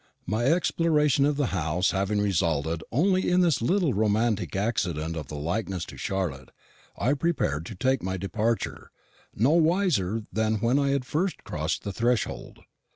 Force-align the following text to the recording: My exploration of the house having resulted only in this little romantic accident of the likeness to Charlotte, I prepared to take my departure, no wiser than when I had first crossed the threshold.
My 0.25 0.45
exploration 0.45 1.25
of 1.27 1.37
the 1.37 1.45
house 1.53 1.91
having 1.91 2.19
resulted 2.19 2.81
only 2.91 3.29
in 3.29 3.41
this 3.41 3.61
little 3.61 3.93
romantic 3.93 4.55
accident 4.55 5.15
of 5.15 5.27
the 5.27 5.37
likeness 5.37 5.85
to 5.85 5.95
Charlotte, 5.95 6.49
I 6.97 7.13
prepared 7.13 7.67
to 7.67 7.75
take 7.75 8.01
my 8.01 8.17
departure, 8.17 8.89
no 9.35 9.51
wiser 9.51 10.23
than 10.33 10.55
when 10.55 10.79
I 10.79 10.89
had 10.89 11.05
first 11.05 11.43
crossed 11.43 11.83
the 11.83 11.93
threshold. 11.93 12.61